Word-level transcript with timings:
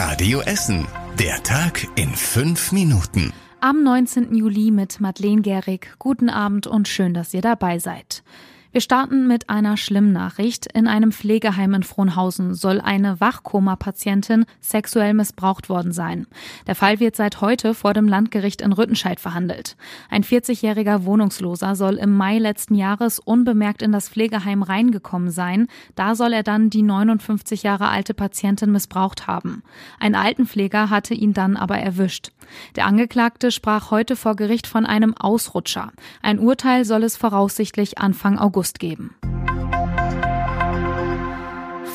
Radio 0.00 0.42
Essen. 0.42 0.86
Der 1.18 1.42
Tag 1.42 1.84
in 1.96 2.10
fünf 2.10 2.70
Minuten. 2.70 3.32
Am 3.58 3.82
19. 3.82 4.32
Juli 4.32 4.70
mit 4.70 5.00
Madeleine 5.00 5.42
Gehrig. 5.42 5.96
Guten 5.98 6.30
Abend 6.30 6.68
und 6.68 6.86
schön, 6.86 7.14
dass 7.14 7.34
ihr 7.34 7.40
dabei 7.40 7.80
seid. 7.80 8.22
Wir 8.70 8.82
starten 8.82 9.26
mit 9.26 9.48
einer 9.48 9.78
schlimmen 9.78 10.12
Nachricht. 10.12 10.66
In 10.74 10.88
einem 10.88 11.10
Pflegeheim 11.10 11.72
in 11.72 11.82
Frohnhausen 11.84 12.54
soll 12.54 12.82
eine 12.82 13.18
Wachkoma-Patientin 13.18 14.44
sexuell 14.60 15.14
missbraucht 15.14 15.70
worden 15.70 15.92
sein. 15.92 16.26
Der 16.66 16.74
Fall 16.74 17.00
wird 17.00 17.16
seit 17.16 17.40
heute 17.40 17.72
vor 17.72 17.94
dem 17.94 18.06
Landgericht 18.06 18.60
in 18.60 18.74
Rüttenscheid 18.74 19.20
verhandelt. 19.20 19.78
Ein 20.10 20.22
40-jähriger 20.22 21.04
Wohnungsloser 21.04 21.76
soll 21.76 21.94
im 21.94 22.14
Mai 22.14 22.38
letzten 22.38 22.74
Jahres 22.74 23.18
unbemerkt 23.18 23.80
in 23.80 23.90
das 23.90 24.10
Pflegeheim 24.10 24.62
reingekommen 24.62 25.30
sein. 25.30 25.68
Da 25.94 26.14
soll 26.14 26.34
er 26.34 26.42
dann 26.42 26.68
die 26.68 26.82
59 26.82 27.62
Jahre 27.62 27.88
alte 27.88 28.12
Patientin 28.12 28.70
missbraucht 28.70 29.26
haben. 29.26 29.62
Ein 29.98 30.14
Altenpfleger 30.14 30.90
hatte 30.90 31.14
ihn 31.14 31.32
dann 31.32 31.56
aber 31.56 31.78
erwischt. 31.78 32.32
Der 32.76 32.86
Angeklagte 32.86 33.50
sprach 33.50 33.90
heute 33.90 34.16
vor 34.16 34.36
Gericht 34.36 34.66
von 34.66 34.86
einem 34.86 35.14
Ausrutscher. 35.16 35.92
Ein 36.22 36.38
Urteil 36.38 36.84
soll 36.84 37.02
es 37.02 37.16
voraussichtlich 37.16 37.98
Anfang 37.98 38.38
August 38.38 38.78
geben. 38.78 39.14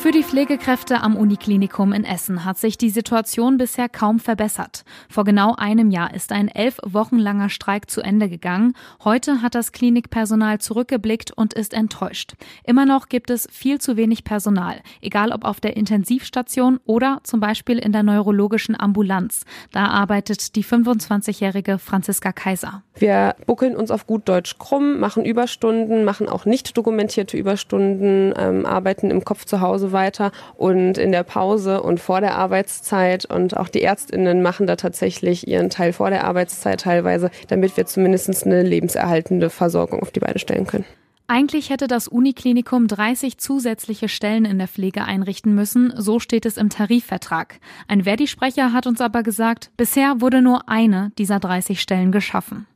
Für 0.04 0.12
die 0.12 0.22
Pflegekräfte 0.22 1.00
am 1.00 1.16
Uniklinikum 1.16 1.94
in 1.94 2.04
Essen 2.04 2.44
hat 2.44 2.58
sich 2.58 2.76
die 2.76 2.90
Situation 2.90 3.56
bisher 3.56 3.88
kaum 3.88 4.20
verbessert. 4.20 4.84
Vor 5.08 5.24
genau 5.24 5.54
einem 5.54 5.90
Jahr 5.90 6.12
ist 6.12 6.30
ein 6.30 6.48
elf 6.48 6.78
Wochen 6.84 7.16
langer 7.16 7.48
Streik 7.48 7.88
zu 7.88 8.02
Ende 8.02 8.28
gegangen. 8.28 8.74
Heute 9.02 9.40
hat 9.40 9.54
das 9.54 9.72
Klinikpersonal 9.72 10.58
zurückgeblickt 10.58 11.32
und 11.32 11.54
ist 11.54 11.72
enttäuscht. 11.72 12.34
Immer 12.64 12.84
noch 12.84 13.08
gibt 13.08 13.30
es 13.30 13.48
viel 13.50 13.80
zu 13.80 13.96
wenig 13.96 14.24
Personal, 14.24 14.82
egal 15.00 15.32
ob 15.32 15.46
auf 15.46 15.58
der 15.58 15.74
Intensivstation 15.74 16.80
oder 16.84 17.20
zum 17.22 17.40
Beispiel 17.40 17.78
in 17.78 17.92
der 17.92 18.02
neurologischen 18.02 18.78
Ambulanz. 18.78 19.46
Da 19.72 19.86
arbeitet 19.86 20.54
die 20.54 20.64
25-jährige 20.64 21.78
Franziska 21.78 22.32
Kaiser. 22.32 22.82
Wir 22.94 23.36
buckeln 23.46 23.74
uns 23.74 23.90
auf 23.90 24.06
gut 24.06 24.28
Deutsch 24.28 24.58
krumm, 24.58 25.00
machen 25.00 25.24
Überstunden, 25.24 26.04
machen 26.04 26.28
auch 26.28 26.44
nicht 26.44 26.76
dokumentierte 26.76 27.38
Überstunden, 27.38 28.34
ähm, 28.36 28.66
arbeiten 28.66 29.10
im 29.10 29.24
Kopf 29.24 29.46
zu 29.46 29.62
Hause 29.62 29.93
weiter 29.94 30.30
und 30.56 30.98
in 30.98 31.10
der 31.10 31.22
Pause 31.22 31.82
und 31.82 32.00
vor 32.00 32.20
der 32.20 32.36
Arbeitszeit 32.36 33.24
und 33.24 33.56
auch 33.56 33.70
die 33.70 33.80
Ärztinnen 33.80 34.42
machen 34.42 34.66
da 34.66 34.76
tatsächlich 34.76 35.48
ihren 35.48 35.70
Teil 35.70 35.94
vor 35.94 36.10
der 36.10 36.24
Arbeitszeit 36.24 36.82
teilweise, 36.82 37.30
damit 37.48 37.78
wir 37.78 37.86
zumindest 37.86 38.44
eine 38.44 38.62
lebenserhaltende 38.62 39.48
Versorgung 39.48 40.02
auf 40.02 40.10
die 40.10 40.20
Beine 40.20 40.38
stellen 40.38 40.66
können. 40.66 40.84
Eigentlich 41.26 41.70
hätte 41.70 41.86
das 41.86 42.06
Uniklinikum 42.06 42.86
30 42.86 43.38
zusätzliche 43.38 44.10
Stellen 44.10 44.44
in 44.44 44.58
der 44.58 44.68
Pflege 44.68 45.04
einrichten 45.04 45.54
müssen, 45.54 45.94
so 45.96 46.18
steht 46.20 46.44
es 46.44 46.58
im 46.58 46.68
Tarifvertrag. 46.68 47.60
Ein 47.88 48.04
Verdi-Sprecher 48.04 48.74
hat 48.74 48.86
uns 48.86 49.00
aber 49.00 49.22
gesagt, 49.22 49.70
bisher 49.78 50.20
wurde 50.20 50.42
nur 50.42 50.68
eine 50.68 51.12
dieser 51.16 51.40
30 51.40 51.80
Stellen 51.80 52.12
geschaffen. 52.12 52.66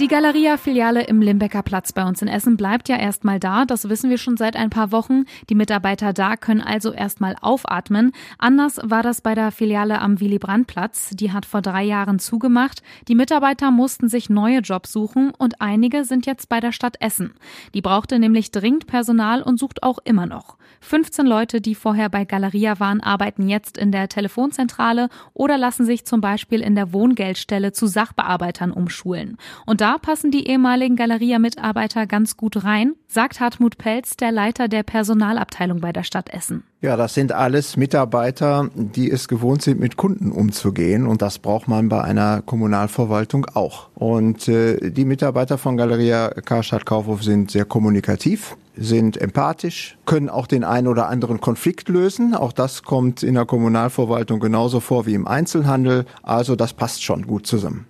Die 0.00 0.08
Galeria-Filiale 0.08 1.02
im 1.02 1.20
Limbecker 1.20 1.62
Platz 1.62 1.92
bei 1.92 2.06
uns 2.06 2.22
in 2.22 2.28
Essen 2.28 2.56
bleibt 2.56 2.88
ja 2.88 2.96
erstmal 2.96 3.38
da. 3.38 3.66
Das 3.66 3.90
wissen 3.90 4.08
wir 4.08 4.16
schon 4.16 4.38
seit 4.38 4.56
ein 4.56 4.70
paar 4.70 4.92
Wochen. 4.92 5.24
Die 5.50 5.54
Mitarbeiter 5.54 6.14
da 6.14 6.38
können 6.38 6.62
also 6.62 6.90
erstmal 6.90 7.36
aufatmen. 7.42 8.12
Anders 8.38 8.80
war 8.82 9.02
das 9.02 9.20
bei 9.20 9.34
der 9.34 9.50
Filiale 9.50 10.00
am 10.00 10.18
Willy-Brandt-Platz. 10.18 11.10
Die 11.10 11.32
hat 11.32 11.44
vor 11.44 11.60
drei 11.60 11.84
Jahren 11.84 12.18
zugemacht. 12.18 12.82
Die 13.08 13.14
Mitarbeiter 13.14 13.70
mussten 13.70 14.08
sich 14.08 14.30
neue 14.30 14.60
Jobs 14.60 14.90
suchen 14.90 15.32
und 15.36 15.60
einige 15.60 16.06
sind 16.06 16.24
jetzt 16.24 16.48
bei 16.48 16.60
der 16.60 16.72
Stadt 16.72 16.96
Essen. 17.00 17.34
Die 17.74 17.82
brauchte 17.82 18.18
nämlich 18.18 18.52
dringend 18.52 18.86
Personal 18.86 19.42
und 19.42 19.58
sucht 19.58 19.82
auch 19.82 19.98
immer 20.02 20.24
noch. 20.24 20.56
15 20.80 21.26
Leute, 21.26 21.60
die 21.60 21.74
vorher 21.74 22.08
bei 22.08 22.24
Galeria 22.24 22.80
waren, 22.80 23.02
arbeiten 23.02 23.50
jetzt 23.50 23.76
in 23.76 23.92
der 23.92 24.08
Telefonzentrale 24.08 25.10
oder 25.34 25.58
lassen 25.58 25.84
sich 25.84 26.06
zum 26.06 26.22
Beispiel 26.22 26.62
in 26.62 26.74
der 26.74 26.94
Wohngeldstelle 26.94 27.72
zu 27.72 27.86
Sachbearbeitern 27.86 28.72
umschulen. 28.72 29.36
Und 29.66 29.82
da 29.82 29.89
da 29.90 29.98
passen 29.98 30.30
die 30.30 30.46
ehemaligen 30.46 30.94
Galeria-Mitarbeiter 30.94 32.06
ganz 32.06 32.36
gut 32.36 32.62
rein, 32.62 32.94
sagt 33.08 33.40
Hartmut 33.40 33.76
Pelz, 33.76 34.16
der 34.16 34.30
Leiter 34.30 34.68
der 34.68 34.84
Personalabteilung 34.84 35.80
bei 35.80 35.92
der 35.92 36.04
Stadt 36.04 36.32
Essen. 36.32 36.62
Ja, 36.80 36.96
das 36.96 37.14
sind 37.14 37.32
alles 37.32 37.76
Mitarbeiter, 37.76 38.70
die 38.76 39.10
es 39.10 39.26
gewohnt 39.26 39.62
sind, 39.62 39.80
mit 39.80 39.96
Kunden 39.96 40.30
umzugehen. 40.30 41.08
Und 41.08 41.22
das 41.22 41.40
braucht 41.40 41.66
man 41.66 41.88
bei 41.88 42.02
einer 42.02 42.40
Kommunalverwaltung 42.40 43.46
auch. 43.46 43.88
Und 43.96 44.46
äh, 44.46 44.90
die 44.92 45.04
Mitarbeiter 45.04 45.58
von 45.58 45.76
Galeria 45.76 46.28
Karstadt 46.28 46.86
Kaufhof 46.86 47.24
sind 47.24 47.50
sehr 47.50 47.64
kommunikativ, 47.64 48.56
sind 48.76 49.16
empathisch, 49.16 49.98
können 50.06 50.28
auch 50.28 50.46
den 50.46 50.62
einen 50.62 50.86
oder 50.86 51.08
anderen 51.08 51.40
Konflikt 51.40 51.88
lösen. 51.88 52.36
Auch 52.36 52.52
das 52.52 52.84
kommt 52.84 53.24
in 53.24 53.34
der 53.34 53.44
Kommunalverwaltung 53.44 54.38
genauso 54.38 54.78
vor 54.78 55.06
wie 55.06 55.14
im 55.14 55.26
Einzelhandel. 55.26 56.06
Also 56.22 56.54
das 56.54 56.74
passt 56.74 57.02
schon 57.02 57.26
gut 57.26 57.48
zusammen. 57.48 57.86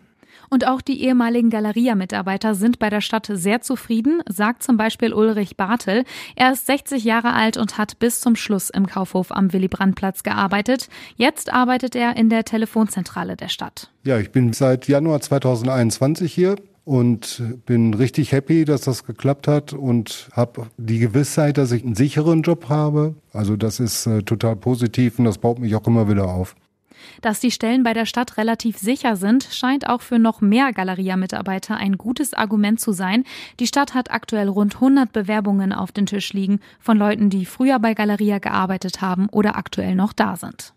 Und 0.50 0.66
auch 0.66 0.81
die 0.81 1.05
ehemaligen 1.05 1.49
Galeria-Mitarbeiter 1.49 2.56
sind 2.56 2.81
bei 2.81 2.91
der 2.91 3.00
Stadt 3.00 3.31
sehr 3.33 3.61
zufrieden, 3.61 4.21
sagt 4.28 4.65
zum 4.65 4.77
Beispiel 4.77 5.15
Ulrich 5.15 5.56
Bartel. 5.56 6.05
Er 6.34 6.53
ist 6.53 6.66
60 6.66 7.05
Jahre 7.05 7.33
alt 7.33 7.56
und 7.56 7.78
hat 7.78 8.00
bis 8.00 8.21
zum 8.21 8.34
Schluss 8.34 8.69
im 8.69 8.87
Kaufhof 8.87 9.31
am 9.31 9.53
Willy-Brandt-Platz 9.53 10.25
gearbeitet. 10.25 10.88
Jetzt 11.15 11.53
arbeitet 11.53 11.94
er 11.94 12.16
in 12.16 12.31
der 12.31 12.44
Telefonzentrale 12.44 13.37
der 13.37 13.49
Stadt. 13.49 13.93
Ja, 14.03 14.19
ich 14.19 14.33
bin 14.33 14.53
seit 14.53 14.88
Januar 14.88 15.21
2021 15.21 16.34
hier 16.34 16.56
und 16.84 17.41
bin 17.67 17.94
richtig 17.94 18.32
happy, 18.32 18.65
dass 18.65 18.81
das 18.81 19.05
geklappt 19.05 19.47
hat 19.47 19.72
und 19.72 20.28
habe 20.32 20.67
die 20.77 20.99
Gewissheit, 20.99 21.59
dass 21.59 21.71
ich 21.71 21.84
einen 21.84 21.94
sicheren 21.94 22.43
Job 22.43 22.69
habe. 22.69 23.15
Also 23.32 23.56
das 23.56 23.78
ist 23.78 24.06
äh, 24.06 24.25
total 24.25 24.56
positiv 24.56 25.21
und 25.21 25.27
das 25.27 25.38
baut 25.38 25.61
mich 25.61 25.77
auch 25.77 25.87
immer 25.87 26.09
wieder 26.09 26.28
auf. 26.28 26.56
Dass 27.21 27.41
die 27.41 27.50
Stellen 27.50 27.83
bei 27.83 27.94
der 27.94 28.06
Stadt 28.06 28.37
relativ 28.37 28.78
sicher 28.78 29.16
sind, 29.16 29.44
scheint 29.44 29.88
auch 29.88 30.00
für 30.00 30.19
noch 30.19 30.41
mehr 30.41 30.72
Galeria-Mitarbeiter 30.72 31.77
ein 31.77 31.99
gutes 31.99 32.34
Argument 32.34 32.81
zu 32.81 32.93
sein. 32.93 33.25
Die 33.59 33.66
Stadt 33.66 33.94
hat 33.94 34.11
aktuell 34.11 34.49
rund 34.49 34.77
100 34.77 35.12
Bewerbungen 35.12 35.72
auf 35.72 35.93
den 35.93 36.06
Tisch 36.06 36.33
liegen 36.33 36.61
von 36.78 36.97
Leuten, 36.97 37.31
die 37.31 37.44
früher 37.44 37.78
bei 37.78 37.94
Galeria 37.94 38.38
gearbeitet 38.38 39.00
haben 39.00 39.28
oder 39.31 39.56
aktuell 39.56 39.94
noch 39.94 40.12
da 40.12 40.37
sind. 40.37 40.75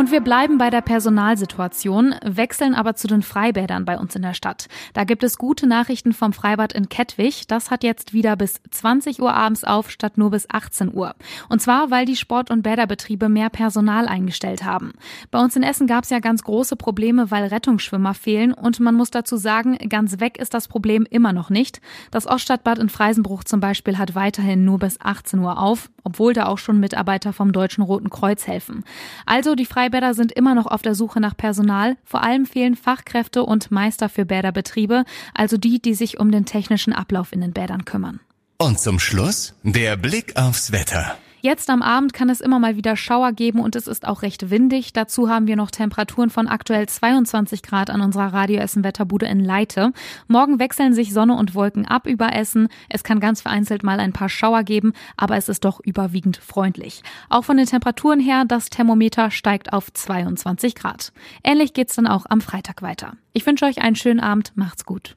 Und 0.00 0.10
wir 0.10 0.22
bleiben 0.22 0.56
bei 0.56 0.70
der 0.70 0.80
Personalsituation, 0.80 2.14
wechseln 2.24 2.74
aber 2.74 2.94
zu 2.94 3.06
den 3.06 3.20
Freibädern 3.20 3.84
bei 3.84 3.98
uns 3.98 4.16
in 4.16 4.22
der 4.22 4.32
Stadt. 4.32 4.66
Da 4.94 5.04
gibt 5.04 5.22
es 5.22 5.36
gute 5.36 5.66
Nachrichten 5.66 6.14
vom 6.14 6.32
Freibad 6.32 6.72
in 6.72 6.88
Kettwig. 6.88 7.46
Das 7.48 7.70
hat 7.70 7.84
jetzt 7.84 8.14
wieder 8.14 8.34
bis 8.34 8.62
20 8.70 9.20
Uhr 9.20 9.34
abends 9.34 9.62
auf, 9.62 9.90
statt 9.90 10.16
nur 10.16 10.30
bis 10.30 10.48
18 10.48 10.94
Uhr. 10.94 11.14
Und 11.50 11.60
zwar, 11.60 11.90
weil 11.90 12.06
die 12.06 12.16
Sport- 12.16 12.50
und 12.50 12.62
Bäderbetriebe 12.62 13.28
mehr 13.28 13.50
Personal 13.50 14.08
eingestellt 14.08 14.64
haben. 14.64 14.94
Bei 15.30 15.38
uns 15.38 15.54
in 15.54 15.62
Essen 15.62 15.86
gab 15.86 16.04
es 16.04 16.10
ja 16.10 16.20
ganz 16.20 16.44
große 16.44 16.76
Probleme, 16.76 17.30
weil 17.30 17.44
Rettungsschwimmer 17.44 18.14
fehlen. 18.14 18.54
Und 18.54 18.80
man 18.80 18.94
muss 18.94 19.10
dazu 19.10 19.36
sagen, 19.36 19.76
ganz 19.90 20.18
weg 20.18 20.38
ist 20.38 20.54
das 20.54 20.66
Problem 20.66 21.06
immer 21.10 21.34
noch 21.34 21.50
nicht. 21.50 21.82
Das 22.10 22.26
Oststadtbad 22.26 22.78
in 22.78 22.88
Freisenbruch 22.88 23.44
zum 23.44 23.60
Beispiel 23.60 23.98
hat 23.98 24.14
weiterhin 24.14 24.64
nur 24.64 24.78
bis 24.78 24.98
18 24.98 25.40
Uhr 25.40 25.58
auf, 25.58 25.90
obwohl 26.04 26.32
da 26.32 26.46
auch 26.46 26.56
schon 26.56 26.80
Mitarbeiter 26.80 27.34
vom 27.34 27.52
Deutschen 27.52 27.82
Roten 27.82 28.08
Kreuz 28.08 28.46
helfen. 28.46 28.82
Also 29.26 29.54
die 29.54 29.66
Freibäder 29.66 29.89
Freibäder 29.90 30.14
sind 30.14 30.30
immer 30.30 30.54
noch 30.54 30.66
auf 30.66 30.82
der 30.82 30.94
Suche 30.94 31.18
nach 31.20 31.36
Personal. 31.36 31.96
Vor 32.04 32.22
allem 32.22 32.46
fehlen 32.46 32.76
Fachkräfte 32.76 33.42
und 33.42 33.72
Meister 33.72 34.08
für 34.08 34.24
Bäderbetriebe, 34.24 35.04
also 35.34 35.56
die, 35.56 35.82
die 35.82 35.94
sich 35.94 36.20
um 36.20 36.30
den 36.30 36.44
technischen 36.44 36.92
Ablauf 36.92 37.32
in 37.32 37.40
den 37.40 37.52
Bädern 37.52 37.84
kümmern. 37.84 38.20
Und 38.56 38.78
zum 38.78 39.00
Schluss 39.00 39.54
der 39.64 39.96
Blick 39.96 40.36
aufs 40.36 40.70
Wetter. 40.70 41.16
Jetzt 41.42 41.70
am 41.70 41.80
Abend 41.80 42.12
kann 42.12 42.28
es 42.28 42.42
immer 42.42 42.58
mal 42.58 42.76
wieder 42.76 42.96
Schauer 42.96 43.32
geben 43.32 43.60
und 43.60 43.74
es 43.74 43.86
ist 43.86 44.06
auch 44.06 44.20
recht 44.20 44.50
windig. 44.50 44.92
Dazu 44.92 45.30
haben 45.30 45.46
wir 45.46 45.56
noch 45.56 45.70
Temperaturen 45.70 46.28
von 46.28 46.48
aktuell 46.48 46.86
22 46.86 47.62
Grad 47.62 47.88
an 47.88 48.02
unserer 48.02 48.34
Radio 48.34 48.60
Essen 48.60 48.84
Wetterbude 48.84 49.24
in 49.24 49.40
Leite. 49.40 49.92
Morgen 50.28 50.58
wechseln 50.58 50.92
sich 50.92 51.14
Sonne 51.14 51.36
und 51.36 51.54
Wolken 51.54 51.86
ab 51.86 52.06
über 52.06 52.34
Essen. 52.34 52.68
Es 52.90 53.04
kann 53.04 53.20
ganz 53.20 53.40
vereinzelt 53.40 53.82
mal 53.82 54.00
ein 54.00 54.12
paar 54.12 54.28
Schauer 54.28 54.64
geben, 54.64 54.92
aber 55.16 55.36
es 55.38 55.48
ist 55.48 55.64
doch 55.64 55.80
überwiegend 55.80 56.36
freundlich. 56.36 57.02
Auch 57.30 57.44
von 57.44 57.56
den 57.56 57.66
Temperaturen 57.66 58.20
her, 58.20 58.44
das 58.46 58.68
Thermometer 58.68 59.30
steigt 59.30 59.72
auf 59.72 59.90
22 59.90 60.74
Grad. 60.74 61.12
Ähnlich 61.42 61.72
geht's 61.72 61.96
dann 61.96 62.06
auch 62.06 62.26
am 62.28 62.42
Freitag 62.42 62.82
weiter. 62.82 63.14
Ich 63.32 63.46
wünsche 63.46 63.64
euch 63.64 63.80
einen 63.80 63.96
schönen 63.96 64.20
Abend. 64.20 64.52
Macht's 64.56 64.84
gut. 64.84 65.16